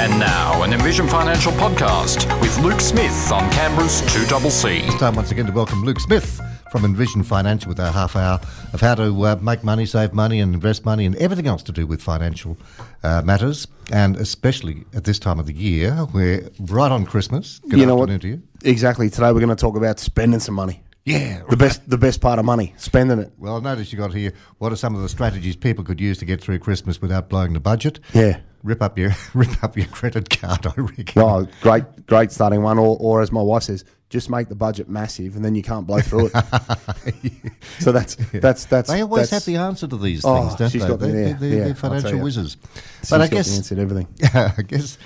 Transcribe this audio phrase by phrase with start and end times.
[0.00, 4.88] And now, an Envision Financial podcast with Luke Smith on Canberra's 2CC.
[4.88, 6.40] It's time once again to welcome Luke Smith
[6.72, 8.40] from Envision Financial with our half hour
[8.72, 11.72] of how to uh, make money, save money, and invest money, and everything else to
[11.72, 12.56] do with financial
[13.02, 13.68] uh, matters.
[13.92, 17.58] And especially at this time of the year, we're right on Christmas.
[17.68, 18.04] Good you know what?
[18.08, 18.42] afternoon to you.
[18.64, 19.10] Exactly.
[19.10, 20.82] Today we're going to talk about spending some money.
[21.04, 23.32] Yeah, The best, the best part of money, spending it.
[23.36, 24.32] Well, I noticed you got here.
[24.56, 27.52] What are some of the strategies people could use to get through Christmas without blowing
[27.52, 28.00] the budget?
[28.14, 28.40] Yeah.
[28.62, 30.66] Rip up your rip up your credit card.
[30.66, 31.22] I reckon.
[31.22, 32.78] Oh, great, great starting one.
[32.78, 35.86] Or, or as my wife says, just make the budget massive, and then you can't
[35.86, 36.32] blow through it.
[37.78, 38.90] so that's that's that's.
[38.90, 40.88] They always that's, have the answer to these Oh, things, don't she's they?
[40.88, 42.24] got the- They- yeah, they're, yeah, they're I'll financial tell you.
[42.24, 42.56] wizards.
[43.00, 44.08] she's But I the guess everything.
[44.34, 44.98] I guess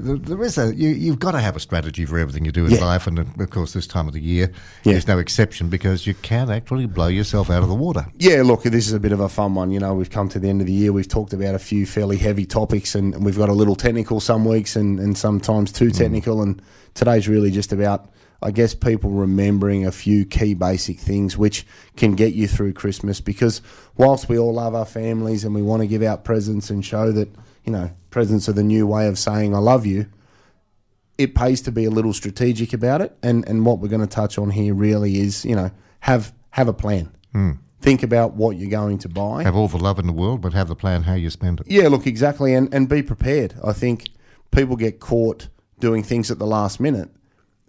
[0.00, 2.66] th- there is a you, you've got to have a strategy for everything you do
[2.66, 2.84] in Yeah.
[2.84, 4.50] life, and of course, this time of the year
[4.84, 4.94] Yeah.
[4.94, 8.06] is no exception because you can actually blow yourself out of the water.
[8.18, 9.70] Yeah, look, this is a bit of a fun one.
[9.70, 10.92] You know, we've come to the end of the year.
[10.92, 14.20] We've talked about a few fairly heavy topics, and, and we've got a little technical
[14.20, 15.96] some weeks, and, and sometimes too mm.
[15.96, 16.42] technical.
[16.42, 16.60] And
[16.94, 18.08] today's really just about,
[18.42, 23.20] I guess, people remembering a few key basic things which can get you through Christmas.
[23.20, 23.62] Because
[23.96, 27.12] whilst we all love our families and we want to give out presents and show
[27.12, 27.28] that,
[27.64, 30.06] you know, presents are the new way of saying I love you,
[31.18, 33.16] it pays to be a little strategic about it.
[33.22, 35.70] And and what we're going to touch on here really is, you know,
[36.00, 37.14] have have a plan.
[37.32, 37.52] Hmm.
[37.80, 39.42] Think about what you're going to buy.
[39.42, 41.66] Have all the love in the world, but have the plan how you spend it.
[41.68, 43.54] Yeah, look, exactly, and and be prepared.
[43.64, 44.10] I think
[44.52, 45.48] people get caught
[45.80, 47.10] doing things at the last minute,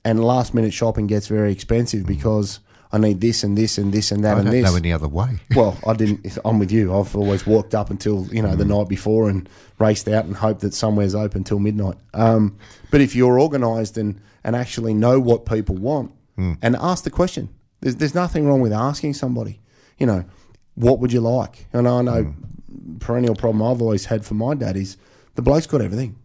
[0.06, 2.60] and last minute shopping gets very expensive because
[2.94, 4.70] I need this and this and this and that I and don't this.
[4.70, 5.40] know any other way.
[5.56, 6.38] Well, I didn't.
[6.46, 6.94] I'm with you.
[6.96, 8.78] I've always walked up until you know the mm.
[8.78, 11.96] night before and raced out and hoped that somewhere's open till midnight.
[12.14, 12.58] Um,
[12.92, 16.58] but if you're organised and and actually know what people want mm.
[16.62, 17.50] and ask the question,
[17.82, 19.60] there's there's nothing wrong with asking somebody.
[19.98, 20.26] You know,
[20.76, 21.66] what would you like?
[21.74, 23.00] And I know mm.
[23.00, 24.98] perennial problem I've always had for my dad is
[25.34, 26.16] the bloke's got everything.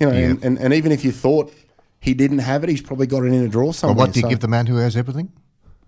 [0.00, 1.52] You know, and, and, and even if you thought
[2.00, 3.96] he didn't have it, he's probably got it in a drawer Well, somewhere.
[4.06, 5.32] what do you So- give the man who has everything?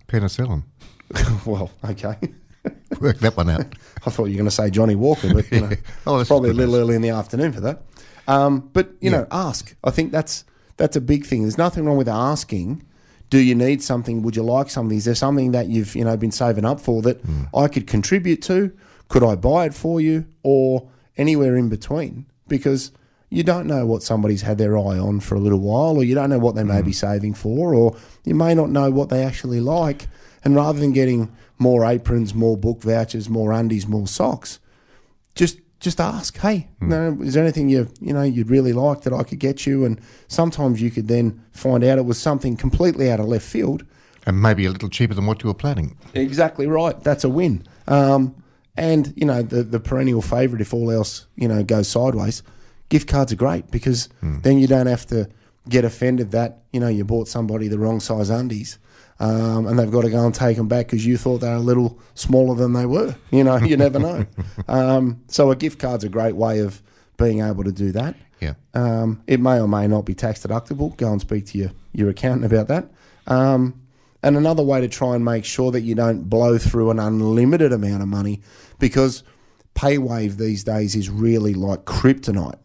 [0.09, 0.65] Penicillin.
[1.47, 2.17] well, okay.
[3.01, 3.67] Work that one out.
[4.07, 5.71] I thought you were going to say Johnnie Walker, but you know,
[6.07, 7.83] Oh, probably a little early in the afternoon for that.
[8.29, 9.75] Um, but you know, ask.
[9.83, 10.45] I think that's
[10.77, 11.43] that's a big thing.
[11.43, 12.83] There's nothing wrong with asking.
[13.31, 14.23] Do you need something?
[14.23, 14.97] Would you like something?
[14.99, 17.45] Is there something that you've you know been saving up for that Hmm.
[17.55, 18.73] I could contribute to?
[19.09, 22.27] Could I buy it for you, or anywhere in between?
[22.47, 22.93] Because
[23.31, 26.15] you don't know what somebody's had their eye on for a little while, or you
[26.15, 29.23] don't know what they may be saving for, or you may not know what they
[29.23, 30.09] actually like.
[30.45, 34.59] And rather than getting more aprons, more book vouchers, more undies, more socks,
[35.35, 39.13] just just ask, hey, no, is there anything you you know you'd really like that
[39.13, 39.85] I could get you?
[39.85, 43.87] And sometimes you could then find out it was something completely out of left field.
[44.27, 45.97] And maybe a little cheaper than what you were planning.
[46.13, 47.01] Exactly right.
[47.03, 47.65] That's a win.
[47.89, 48.35] Um,
[48.77, 52.43] and you know the the perennial favourite, if all else you know goes sideways,
[52.91, 55.29] gift cards are great because then you don't have to
[55.69, 58.79] get offended that you know you bought somebody the wrong size undies.
[59.19, 61.57] Um, and they've got to go and take them back because you thought they were
[61.57, 63.15] a little smaller than they were.
[63.31, 64.27] You know, you never know.
[64.69, 66.83] Um, so a gift card's a great way of
[67.19, 68.17] being able to do that.
[68.41, 68.55] Yeah.
[68.73, 70.97] Um, it may or may not be tax deductible.
[70.97, 72.91] Go and speak to your, your accountant about that.
[73.27, 73.83] Um,
[74.23, 77.73] and another way to try and make sure that you don't blow through an unlimited
[77.75, 78.41] amount of money
[78.79, 79.23] because
[79.75, 82.59] PayWave these days is really like kryptonite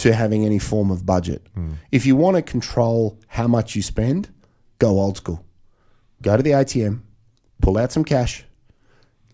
[0.00, 1.46] to having any form of budget.
[1.54, 1.72] Hmm.
[1.92, 4.30] If you want to control how much you spend,
[4.78, 5.44] go old school.
[6.22, 7.00] Go to the ATM,
[7.60, 8.44] pull out some cash,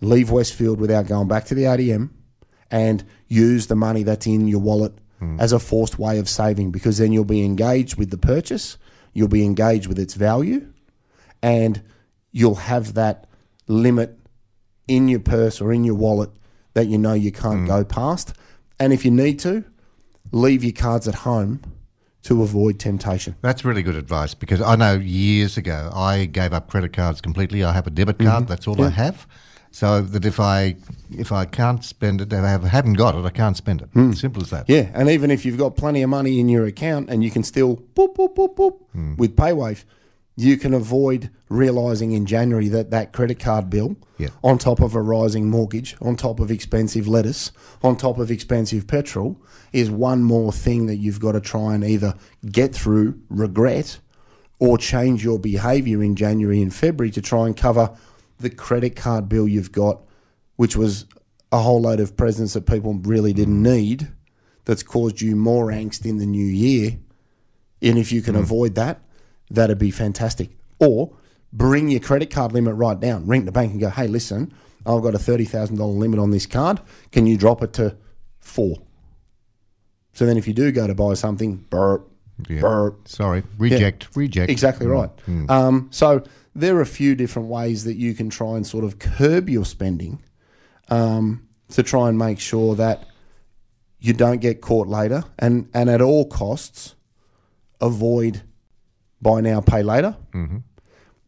[0.00, 2.10] leave Westfield without going back to the ATM,
[2.71, 5.38] and use the money that's in your wallet hmm.
[5.38, 8.76] as a forced way of saving because then you'll be engaged with the purchase,
[9.12, 10.66] you'll be engaged with its value,
[11.43, 11.81] and
[12.32, 13.28] you'll have that
[13.69, 14.19] limit
[14.88, 16.31] in your purse or in your wallet
[16.75, 17.66] that you know you can't hmm.
[17.66, 18.32] go past.
[18.81, 19.65] And if you need to,
[20.32, 21.60] leave your cards at home
[22.22, 23.37] to avoid temptation.
[23.41, 27.62] That's really good advice because I know years ago I gave up credit cards completely.
[27.62, 28.44] I have a debit card.
[28.44, 28.48] Mm-hmm.
[28.50, 29.26] That's all I have.
[29.70, 30.76] So that if I
[31.10, 34.16] if I can't spend it, if I have- haven't got it, I can't spend it.
[34.16, 34.64] Simple as that.
[34.69, 37.43] Yeah, and even if you've got plenty of money in your account and you can
[37.43, 39.84] still boop boop boop boop with PayWave,
[40.37, 44.29] you can avoid realizing in January that that credit card bill, Yeah.
[44.44, 47.53] on top of a rising mortgage, on top of expensive lettuce,
[47.83, 49.41] on top of expensive petrol,
[49.73, 52.15] is one more thing that you've got to try and either
[52.50, 53.99] get through, regret,
[54.59, 57.91] or change your behavior in January and February to try and cover
[58.38, 60.03] the credit card bill you've got,
[60.56, 61.06] which was
[61.50, 64.09] a whole load of presents that people really didn't need,
[64.67, 66.99] that's caused you more angst in the new year.
[67.81, 68.41] And if you can mm.
[68.41, 69.00] avoid that,
[69.50, 70.50] that'd be fantastic.
[70.78, 71.12] Or
[71.52, 73.26] bring your credit card limit right down.
[73.26, 74.52] Ring the bank and go, hey, listen,
[74.84, 76.81] I've got a $30,000 limit on this card.
[77.12, 77.96] Can you drop it to
[78.38, 78.76] four?
[80.12, 82.10] So then if you do go to buy something, burp,
[82.48, 82.60] Yeah.
[82.60, 83.06] burp.
[83.08, 84.50] Sorry, reject, reject.
[84.50, 85.10] Exactly right.
[85.49, 86.22] Um, so
[86.54, 89.64] there are a few different ways that you can try and sort of curb your
[89.64, 90.22] spending
[90.88, 93.04] um, to try and make sure that
[93.99, 96.94] you don't get caught later, and and at all costs,
[97.81, 98.42] avoid
[99.20, 100.58] buy now pay later, mm-hmm.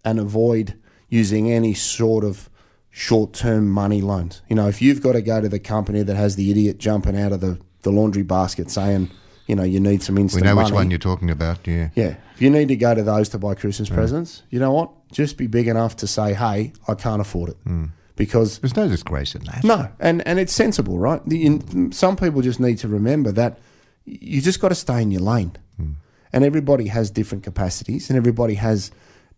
[0.05, 2.51] and avoid using any sort of
[2.91, 4.43] short term money loans.
[4.49, 7.19] You know, if you've got to go to the company that has the idiot jumping
[7.19, 9.11] out of the, the laundry basket saying,
[9.47, 10.43] you know, you need some instant.
[10.43, 10.67] We know money.
[10.67, 11.67] which one you're talking about.
[11.67, 11.89] Yeah.
[11.95, 12.17] Yeah.
[12.35, 14.91] If you need to go to those to buy Christmas presents, you know what?
[15.11, 17.65] Just be big enough to say, hey, I can't afford it.
[17.65, 17.91] Mm.
[18.15, 19.63] Because, There's no disgrace in that.
[19.63, 21.25] no, and, and it's sensible, right?
[21.25, 23.59] The, in, some people just need to remember that
[24.05, 25.53] you just got to stay in your lane.
[25.81, 25.95] Mm.
[26.33, 28.91] And everybody has different capacities and everybody has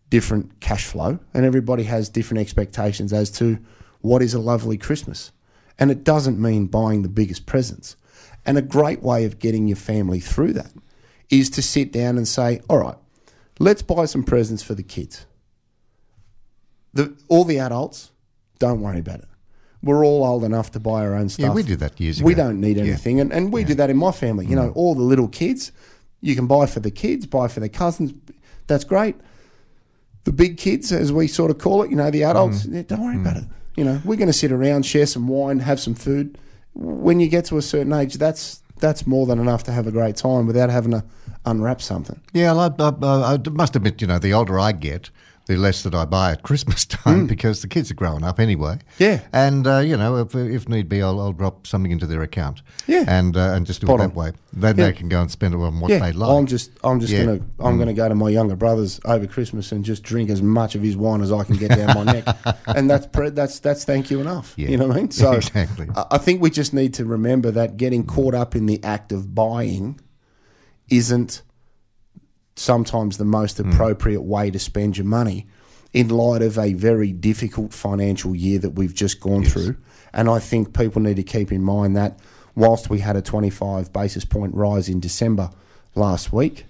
[0.09, 3.59] different cash flow and everybody has different expectations as to
[4.01, 5.31] what is a lovely Christmas.
[5.79, 7.97] And it doesn't mean buying the biggest presents.
[8.45, 10.73] And a great way of getting your family through that
[11.29, 12.97] is to sit down and say, all right,
[13.59, 15.27] let's buy some presents for the kids.
[16.93, 18.11] The, all the adults,
[18.59, 19.29] don't worry about it.
[19.83, 21.45] We're all old enough to buy our own stuff.
[21.47, 22.27] Yeah, we did that years ago.
[22.27, 22.83] We don't need Yeah.
[22.85, 22.89] Mm.
[22.89, 23.21] anything.
[23.21, 24.45] And, and we did that in my family.
[24.47, 25.73] You know, all the little kids,
[26.21, 28.13] you can buy for the kids, buy for the cousins.
[28.67, 29.17] That's great.
[30.25, 32.87] The big kids, as we sort of call it, you know, the adults, Mm.
[32.87, 33.45] don't worry about it.
[33.77, 36.37] You know, we're going to sit around, share some wine, have some food.
[36.75, 39.91] When you get to a certain age, that's that's more than enough to have a
[39.91, 41.05] great time without having to
[41.45, 42.19] unwrap something.
[42.33, 45.11] Yeah, I, I, I, I must admit, you know, the older I get,
[45.50, 48.75] the less that I buy at Christmas time because the kids are growing up anyway.
[48.75, 48.81] Mm.
[48.99, 49.20] Yeah.
[49.32, 52.62] and uh, you know, if, if need be, I'll, I'll drop something into their account.
[52.87, 53.05] Yeah.
[53.08, 54.08] and uh, and just do Spot it on.
[54.11, 54.32] that way.
[54.52, 54.85] Then Yeah.
[54.87, 56.31] they can go and spend it on what yeah, they like.
[56.38, 57.25] I'm just I'm just Yeah.
[57.25, 60.76] gonna I'm gonna go to my younger brothers over Christmas and just drink as much
[60.76, 62.25] of his wine as I can get down my neck,
[62.67, 64.55] and that's pre- that's that's thank you enough.
[64.56, 65.11] You know what I mean?
[65.11, 65.88] So Exactly.
[65.97, 69.11] I, I think we just need to remember that getting caught up in the act
[69.11, 69.99] of buying
[70.88, 71.43] isn't
[72.56, 73.70] sometimes the most Hmm.
[73.70, 75.47] appropriate way to spend your money
[75.93, 79.76] in light of a very difficult financial year that we've just gone through.
[80.12, 82.19] And I think people need to keep in mind that
[82.55, 85.50] whilst we had a 25 basis point rise in December
[85.94, 86.67] last week,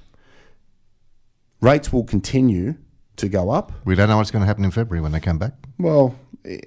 [1.61, 2.75] rates will continue
[3.17, 3.73] to go up.
[3.85, 5.53] we don't know what's going to happen in February when they come back.
[5.79, 6.15] Well,
[6.47, 6.59] eh,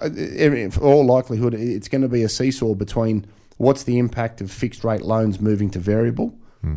[0.00, 3.24] eh, for all likelihood, it's going to be a seesaw between
[3.56, 6.76] what's the impact of fixed rate loans moving to variable hmm.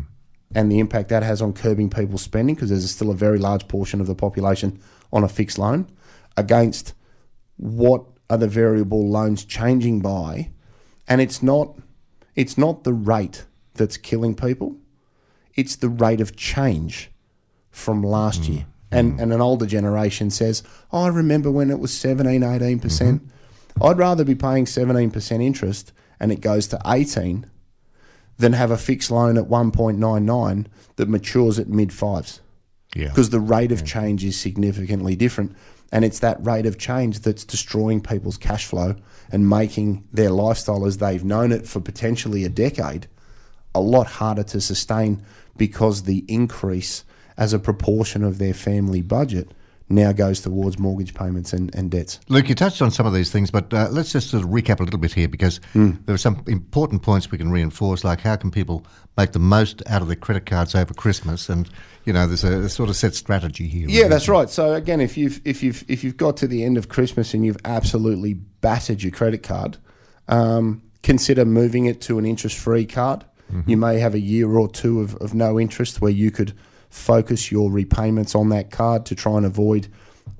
[0.54, 3.66] And the impact that has on curbing people's spending because there's still a very large
[3.68, 4.80] portion of the population
[5.12, 5.90] on a fixed loan
[6.36, 6.94] against
[7.56, 10.50] what are the variable loans changing by.
[11.08, 11.76] And it's not
[12.34, 14.76] it's not the rate that's killing people.
[15.54, 17.10] It's the rate of change
[17.70, 18.48] from last mm.
[18.48, 18.66] year.
[18.90, 19.22] And, mm.
[19.22, 20.62] and an older generation says,
[20.92, 22.82] oh, I remember when it was 17, 18%.
[22.82, 23.22] percent.
[23.22, 23.84] Mm-hmm.
[23.84, 27.50] I'd rather be paying 17% interest and it goes to 18
[28.38, 30.66] than have a fixed loan at 1.99
[30.96, 32.40] that matures at mid fives
[32.94, 35.56] Yeah, because the rate of change is significantly different.
[35.92, 38.96] And it's that rate of change that's destroying people's cash flow
[39.30, 43.06] and making their lifestyle as they've known it for potentially a decade
[43.76, 45.22] a lot harder to sustain
[45.56, 47.04] because the increase
[47.36, 49.50] as a proportion of their family budget
[49.88, 52.18] now goes towards mortgage payments and, and debts.
[52.28, 54.80] Luke, you touched on some of these things, but uh, let's just sort of recap
[54.80, 55.92] a little bit here because Hmm.
[56.06, 58.84] there are some important points we can reinforce, like how can people
[59.16, 61.68] make the most out of their credit cards over Christmas, and
[62.04, 63.86] you know, there's a, a sort of set strategy here.
[63.88, 64.50] Yeah, that's right.
[64.50, 67.44] So again, if you've if you've if you've got to the end of Christmas and
[67.46, 69.76] you've absolutely battered your credit card,
[70.28, 73.24] um, consider moving it to an interest-free card.
[73.64, 76.52] You may have a year or two of, of no interest where you could
[76.90, 79.88] focus your repayments on that card to try and avoid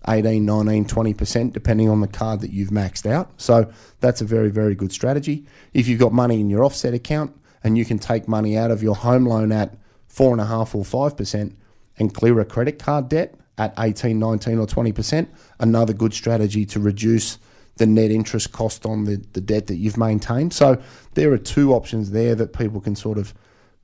[0.08, 3.30] 18, 19, 20%, depending on the card that you've maxed out.
[3.40, 5.46] So that's a very, very good strategy.
[5.74, 8.82] If you've got money in your offset account and you can take money out of
[8.82, 9.76] your home loan at
[10.12, 11.54] 4.5 or 5%
[11.98, 16.78] and clear a credit card debt at 18, 19, or 20%, another good strategy to
[16.78, 17.38] reduce
[17.76, 20.52] the net interest cost on the, the debt that you've maintained.
[20.52, 20.80] So
[21.14, 23.34] there are two options there that people can sort of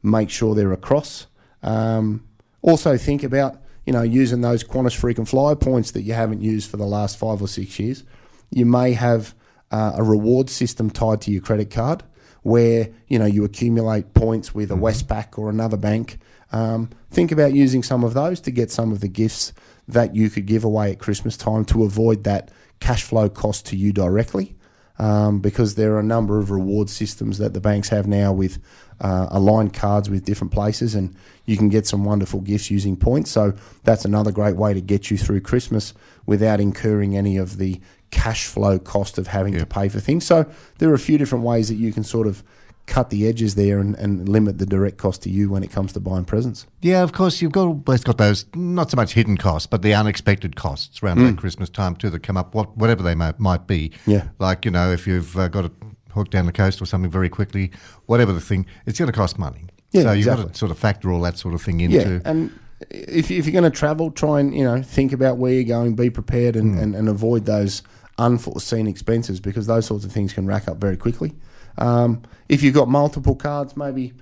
[0.03, 1.27] make sure they're across.
[1.63, 2.25] Um,
[2.63, 6.71] also, think about you know using those Qantas frequent flyer points that you haven't used
[6.71, 8.05] for the last five or six years.
[8.51, 9.35] You may have
[9.71, 12.05] uh, a reward system tied to your credit card
[12.43, 16.19] where you know you accumulate points with a Westpac or another bank.
[16.53, 19.53] Um, think about using some of those to get some of the gifts
[19.89, 23.77] that you could give away at Christmas time to avoid that cash flow cost to
[23.77, 24.57] you directly.
[25.03, 28.59] Um, because there are a number of reward systems that the banks have now with
[29.01, 33.29] uh, aligned cards with different places, and you can get some wonderful gifts using points.
[33.33, 35.93] So that's another great way to get you through Christmas
[36.25, 37.81] without incurring any of the
[38.13, 40.25] cash flow cost of having to pay for things.
[40.25, 40.47] So
[40.79, 42.45] there are a few different ways that you can sort of
[42.87, 45.93] cut the edges there and, and limit the direct cost to you when it comes
[45.93, 46.67] to buying presents.
[46.81, 49.95] Yeah, of course, you've got always got those not so much hidden costs, but the
[49.95, 53.67] unexpected costs around that Christmas time too that come up, what, whatever they might, might
[53.67, 53.93] be.
[54.07, 54.29] Yeah.
[54.39, 55.73] like you know, if you've uh, got a
[56.13, 57.71] hook down the coast or something very quickly,
[58.07, 59.67] whatever the thing, it's going to cost money.
[59.93, 62.15] Yeah, so you've got to sort of factor all that sort of thing into.
[62.15, 62.59] Yeah, and
[62.91, 65.95] if, if you're going to travel, try and you know think about where you're going,
[65.95, 67.83] be prepared, and, and, and avoid those
[68.19, 71.33] unforeseen expenses because those sorts of things can rack up very quickly.
[71.79, 74.13] Um, if you've got multiple cards, maybe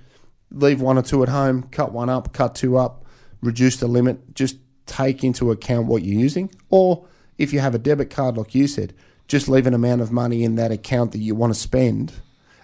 [0.51, 3.05] leave one or two at home, cut one up, cut two up,
[3.41, 4.33] reduce the limit.
[4.35, 7.05] Just take into account what you're using, or
[7.37, 8.93] if you have a debit card, like you said,
[9.27, 12.13] just leave an amount of money in that account that you want to spend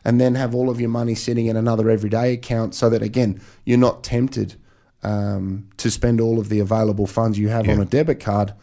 [0.03, 3.39] and then have all of your money sitting in another everyday account so that again
[3.65, 4.55] you're not tempted
[5.03, 8.53] um, to spend all of the available funds you have on a debit card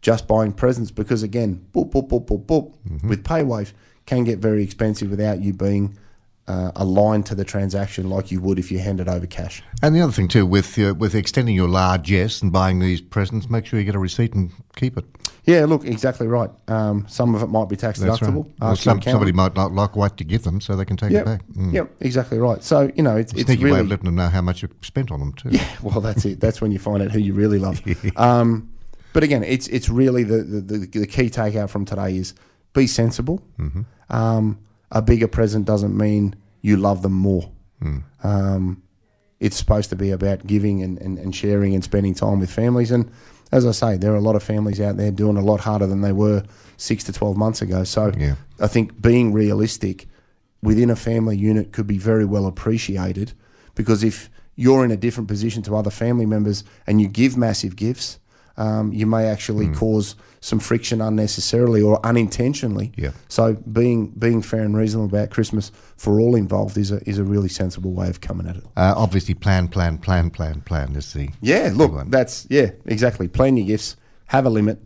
[0.00, 3.08] just buying presents because again boop boop boop boop boop Mm-hmm.
[3.08, 3.72] with paywave
[4.06, 5.96] can get very expensive without you being
[6.48, 10.00] uh, aligned to the transaction like you would if you handed over cash And the
[10.00, 13.78] other thing too, with uh, with extending your largesse and buying these presents, make sure
[13.78, 15.04] you get a receipt and keep it.
[15.44, 18.32] yeah look exactly right um, some of it might be tax That's right.
[18.32, 20.84] deductible Or Ask your some, somebody might not like what to give them, so they
[20.84, 21.46] can take it back.
[21.52, 21.72] Mm.
[21.74, 22.62] Yep, exactly right.
[22.64, 24.68] So you know, it's, it's Sneaky really way of letting them know how much you
[24.82, 25.50] spent on them too.
[25.52, 26.40] Yeah, well, that's it.
[26.40, 27.80] That's when you find out who you really love.
[28.16, 28.68] Um,
[29.12, 32.34] but again, it's it's really the, the, the, the key takeout from today is
[32.72, 33.42] be sensible.
[34.10, 34.58] Um,
[34.90, 37.50] a bigger present doesn't mean you love them more.
[38.22, 38.82] Um,
[39.40, 42.90] it's supposed to be about giving and, and, and sharing and spending time with families.
[42.92, 43.10] And
[43.50, 45.86] as I say, there are a lot of families out there doing a lot harder
[45.86, 46.44] than they were
[46.76, 47.82] six to 12 months ago.
[47.84, 48.36] So Yeah.
[48.60, 50.06] I think being realistic
[50.62, 53.32] within a family unit could be very well appreciated
[53.74, 57.74] because if you're in a different position to other family members and you give massive
[57.74, 58.18] gifts,
[58.56, 59.74] um, you may actually Hmm.
[59.74, 62.92] cause some friction unnecessarily or unintentionally.
[62.96, 63.12] Yeah.
[63.28, 67.24] So being being fair and reasonable about Christmas for all involved is a is a
[67.24, 68.64] really sensible way of coming at it.
[68.76, 72.10] Uh, obviously, plan, plan, plan, plan, plan is the Yeah, look, one.
[72.10, 73.28] that's yeah, exactly.
[73.28, 74.78] Plan your gifts, have a limit,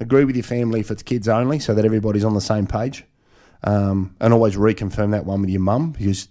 [0.00, 3.04] agree with your family if it's kids only, so that everybody's on the same page,
[3.64, 6.28] um, and always reconfirm that one with your mum because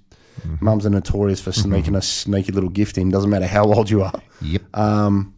[0.60, 3.10] mums are notorious for sneaking a sneaky little gift in.
[3.10, 4.14] Doesn't matter how old you are.
[4.42, 4.62] Yep.
[4.78, 5.34] Um,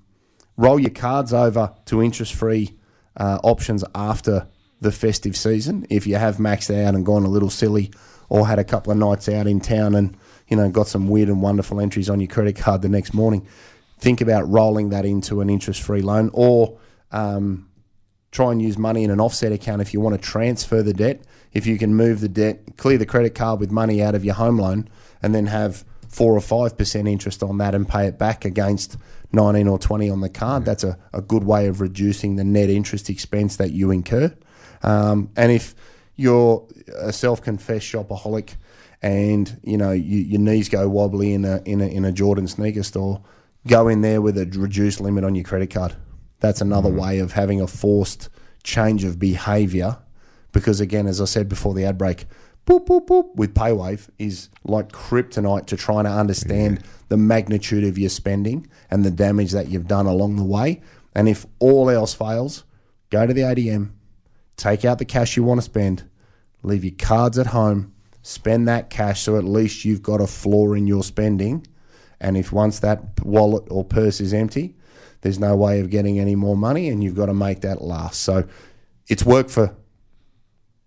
[0.57, 2.73] roll your cards over to interest-free
[3.15, 4.47] uh, options after
[4.81, 5.85] the festive season.
[5.89, 7.91] If you have maxed out and gone a little silly,
[8.29, 10.17] or had a couple of nights out in town and
[10.49, 13.47] you know got some weird and wonderful entries on your credit card the next morning,
[13.99, 16.77] think about rolling that into an interest-free loan, or
[17.11, 17.69] um,
[18.31, 21.21] try and use money in an offset account if you want to transfer the debt.
[21.53, 24.35] If you can move the debt, clear the credit card with money out of your
[24.35, 24.89] home loan,
[25.21, 28.97] and then have four or five percent interest on that and pay it back against
[29.31, 30.65] nineteen or twenty on the card.
[30.65, 34.33] That's a, a good way of reducing the net interest expense that you incur.
[34.83, 35.75] Um, and if
[36.15, 38.55] you're a self-confessed shopaholic
[39.01, 42.47] and you know you, your knees go wobbly in a, in a in a Jordan
[42.47, 43.21] sneaker store,
[43.67, 45.95] go in there with a reduced limit on your credit card.
[46.39, 48.29] That's another way of having a forced
[48.63, 49.97] change of behaviour.
[50.51, 52.25] Because again, as I said before the ad break,
[52.67, 57.97] boop boop boop with PayWave is like kryptonite to trying to understand the magnitude of
[57.97, 60.81] your spending and the damage that you've done along the way.
[61.15, 62.65] And if all else fails,
[63.09, 63.91] go to the ATM,
[64.57, 66.03] take out the cash you want to spend,
[66.61, 70.75] leave your cards at home, spend that cash so at least you've got a floor
[70.75, 71.65] in your spending.
[72.19, 74.75] And if once that wallet or purse is empty,
[75.21, 78.21] there's no way of getting any more money and you've got to make that last.
[78.21, 78.45] So
[79.07, 79.73] it's worked for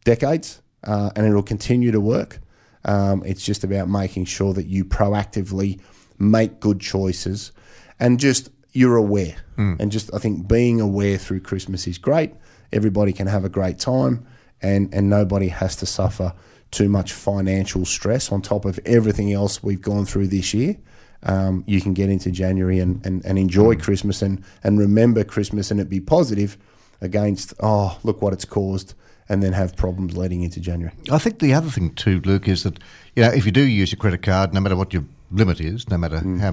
[0.04, 2.40] decades uh, and it'll continue to work.
[2.84, 5.80] Um, it's just about making sure that you proactively
[6.18, 7.52] make good choices
[7.99, 9.37] and just you're aware.
[9.80, 12.32] And just I think being aware through Christmas is great.
[12.72, 14.26] Everybody can have a great time
[14.62, 16.32] and, and nobody has to suffer
[16.70, 20.76] too much financial stress on top of everything else we've gone through this year.
[21.25, 25.70] Um, you can get into January and, and, and enjoy Christmas and, and remember Christmas
[25.70, 26.56] and it be positive
[27.00, 28.94] against, oh, look what it's caused,
[29.30, 30.92] and then have problems leading into January.
[31.10, 32.78] I think the other thing too, Luke, is that
[33.16, 35.88] you know if you do use your credit card, no matter what your limit is,
[35.88, 36.40] no matter Mm.
[36.40, 36.50] how,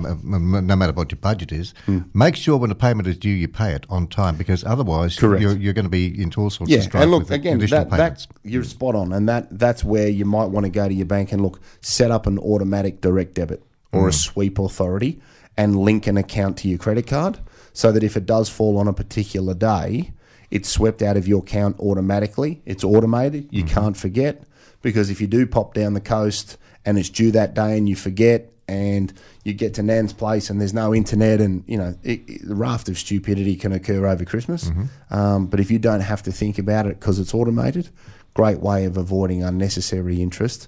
[0.62, 1.74] no matter what your budget is,
[2.13, 5.41] make sure when the payment is due, you pay it on time because otherwise Correct.
[5.41, 7.89] you're, you're going to be into all sorts Yeah, of strife and look again, that,
[7.89, 11.07] that you're spot on, and that that's where you might want to go to your
[11.07, 15.19] bank and look, set up an automatic direct debit or a sweep authority,
[15.57, 17.39] and link an account to your credit card,
[17.74, 20.12] so that if it does fall on a particular day,
[20.51, 22.62] it's swept out of your account automatically.
[22.66, 23.50] It's automated.
[23.51, 24.44] You can't forget
[24.82, 27.96] because if you do pop down the coast and it's due that day and you
[27.96, 28.51] forget.
[28.70, 29.13] And
[29.46, 32.54] you get to Nan's place and there's no internet, and you know it, it, the
[32.54, 34.70] raft of stupidity can occur over Christmas.
[35.10, 37.88] Um, but if you don't have to think about it because it's automated,
[38.34, 40.68] great way of avoiding unnecessary interest.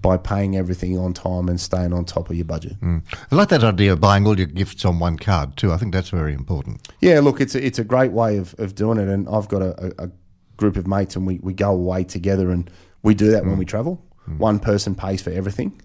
[0.00, 2.78] By paying everything on time and staying on top of your budget.
[2.80, 3.02] Mm.
[3.30, 5.72] I like that idea of buying all your gifts on one card too.
[5.72, 6.86] I think that's very important.
[7.00, 9.62] Yeah, look, it's a, it's a great way of, of doing it, and I've got
[9.62, 10.10] a, a,
[10.56, 12.70] group of mates, and we, we go away together, and
[13.02, 13.58] we do that when mm.
[13.58, 14.02] we travel.
[14.26, 14.38] Mm.
[14.38, 15.80] One person pays for everything,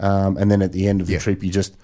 [0.00, 1.20] um, and then at the end of the Yeah.
[1.20, 1.76] trip, you just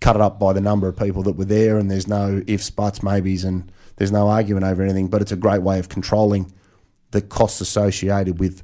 [0.00, 2.70] cut it up by the number of people that were there, and there's no ifs,
[2.70, 5.06] buts, maybes, and there's no argument over anything.
[5.06, 6.52] But it's a great way of controlling
[7.12, 8.62] the costs associated with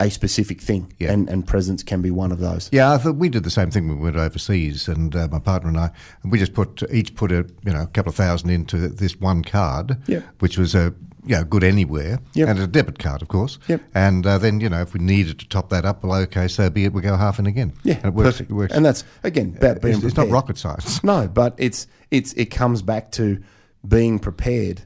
[0.00, 1.12] a specific thing, Yeah.
[1.12, 2.68] and, and presents can be one of those.
[2.72, 5.38] Yeah, I thought we did the same thing when we went overseas, and uh, my
[5.38, 5.90] partner and I,
[6.22, 9.16] and we just put each put a you know a couple of thousand into this
[9.20, 10.24] one card, Yep.
[10.40, 10.94] which was a
[11.26, 12.48] you know, good anywhere, Yep.
[12.48, 13.58] and a debit card, of course.
[13.68, 13.80] Yep.
[13.94, 16.68] And uh, then you know if we needed to top that up, well, okay, so
[16.68, 16.92] be it.
[16.92, 17.72] We go half in again.
[17.84, 18.32] Yeah, and it works.
[18.32, 18.50] perfect.
[18.50, 18.74] It works.
[18.74, 21.02] And that's again about being it's, it's not rocket science.
[21.04, 23.40] No, but it's it's it comes back to
[23.86, 24.82] being prepared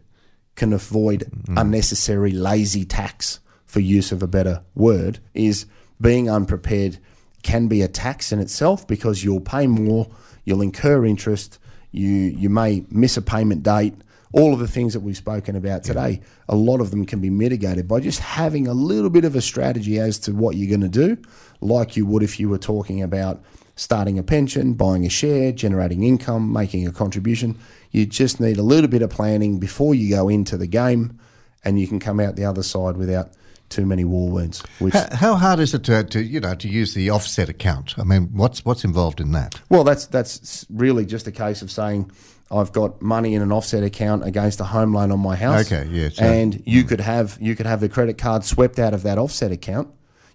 [0.55, 1.25] can avoid
[1.57, 5.67] unnecessary lazy tax for use of a better word is
[6.01, 6.99] being unprepared
[7.43, 10.09] can be a tax in itself because you'll pay more,
[10.45, 11.59] you'll incur interest,
[11.93, 13.95] you you may miss a payment date,
[14.33, 17.31] all of the things that we've spoken about today, a lot of them can be
[17.31, 20.81] mitigated by just having a little bit of a strategy as to what you're going
[20.81, 21.17] to do,
[21.61, 23.43] like you would if you were talking about
[23.77, 27.57] starting a pension, buying a share, generating income, making a contribution.
[27.91, 31.19] You just need a little bit of planning before you go into the game,
[31.65, 33.33] and you can come out the other side without
[33.69, 34.63] too many war wounds.
[34.79, 37.95] Which, How, how hard is it to, to you know to use the offset account?
[37.99, 39.61] I mean, what's what's involved in that?
[39.69, 42.11] well, that's that's really just a case of saying.
[42.51, 45.71] I've got money in an offset account against a home loan on my house.
[45.71, 48.95] Okay, yeah, so- and you could have you could have the credit card swept out
[48.95, 49.89] of that offset account.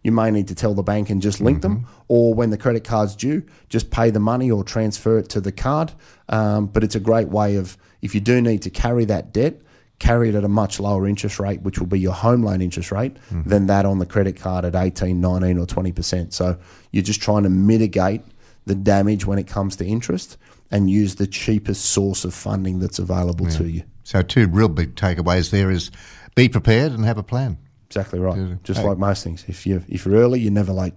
[0.04, 2.84] You may need to tell the bank and just link them, or when the credit
[2.84, 5.94] card's due, just pay the money or transfer it to the card.
[6.30, 9.62] Um, but it's a great way of if you do need to carry that debt,
[10.00, 12.92] carry it at a much lower interest rate, which will be your home loan interest
[12.92, 13.48] rate, mm-hmm.
[13.48, 16.34] than that on the credit card at 18, 19 or 20%.
[16.34, 16.58] So
[16.92, 18.22] you're just trying to mitigate
[18.66, 20.38] the damage when it comes to interest
[20.72, 23.84] and use the cheapest source of funding that's available to you.
[24.04, 25.92] So two real big takeaways there is
[26.36, 27.58] be prepared and have a plan.
[27.88, 28.62] Exactly right.
[28.64, 28.88] Just Hey.
[28.88, 29.46] like most things.
[29.48, 30.96] If you if you're early, you're never late.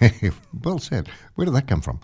[0.64, 1.08] well said.
[1.34, 2.00] Where did that come from?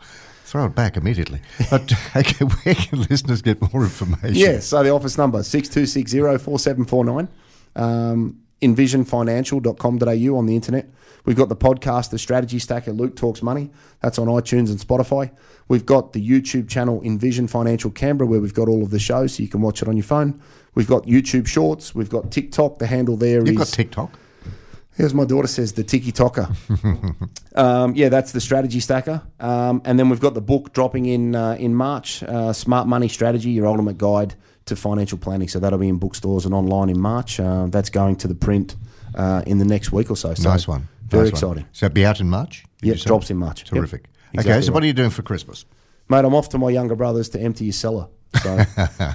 [0.52, 1.40] Throw it back immediately.
[1.70, 4.34] But okay, where can listeners get more information?
[4.34, 7.28] Yeah, so the office number, 6260-4749.
[7.74, 10.90] Um, envisionfinancial.com.au on the internet.
[11.24, 13.70] We've got the podcast, The Strategy Stacker, Luke Talks Money.
[14.02, 15.30] That's on iTunes and Spotify.
[15.68, 19.36] We've got the YouTube channel Envision Financial Canberra where we've got all of the shows
[19.36, 20.38] so you can watch it on your phone.
[20.74, 21.94] We've got YouTube Shorts.
[21.94, 22.78] We've got TikTok.
[22.78, 24.18] The handle there is You've got TikTok.
[24.96, 26.48] Here's my daughter says the Tiki Tocker.
[27.54, 29.22] um, yeah, that's the strategy stacker.
[29.40, 33.08] Um, and then we've got the book dropping in uh, in March, uh, Smart Money
[33.08, 34.34] Strategy: Your Ultimate Guide
[34.66, 35.48] to Financial Planning.
[35.48, 37.40] So that'll be in bookstores and online in March.
[37.40, 38.76] Uh, that's going to the print
[39.14, 40.34] uh, in the next week or so.
[40.34, 40.88] so Nice one.
[41.06, 41.52] Very Nice one.
[41.52, 41.68] exciting.
[41.72, 42.64] So it'll be out in March?
[42.82, 43.60] Yeah, drops in March.
[43.62, 43.68] Yep.
[43.70, 44.00] Terrific.
[44.02, 45.64] okay, Exactly so what are you doing for Christmas?
[46.08, 48.08] Mate, I'm off to my younger brothers to empty your cellar.
[48.42, 48.64] So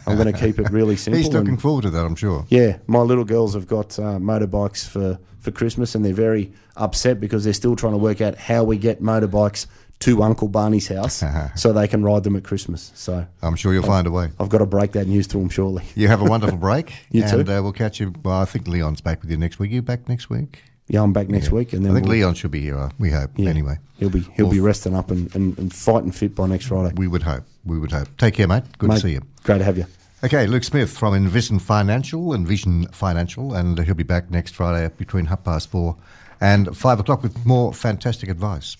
[0.05, 1.17] I'm going to keep it really simple.
[1.17, 2.45] He's looking and- forward to that, I'm sure.
[2.49, 7.19] Yeah, my little girls have got uh, motorbikes for, for Christmas, and they're very upset
[7.19, 9.65] because they're still trying to work out how we get motorbikes
[9.99, 11.23] to Uncle Barney's house
[11.55, 12.91] so they can ride them at Christmas.
[12.93, 14.29] So I'm sure you'll find a way.
[14.39, 15.83] I've got to break that news to them shortly.
[15.95, 16.93] You have a wonderful break.
[17.09, 17.39] You too.
[17.39, 18.13] and uh, we'll catch you.
[18.23, 19.71] Well, I think Leon's back with you next week.
[19.71, 20.61] you back next week?
[20.87, 22.89] Yeah, I'm back next week, and then I think we'll- Leon should be here, uh,
[22.97, 23.77] we hope, yeah, anyway.
[23.97, 26.93] he'll be he'll be resting up and, and, and fighting fit by next Friday.
[26.95, 27.43] We would hope.
[27.67, 28.07] We would hope.
[28.17, 28.63] Take care, mate.
[28.77, 29.21] Good Mate, to see you.
[29.43, 29.85] Great to have you.
[30.23, 35.25] Okay, Luke Smith from Envision Financial, Envision Financial, and he'll be back next Friday between
[35.25, 35.95] half past four
[36.41, 38.75] and five o'clock with more fantastic advice.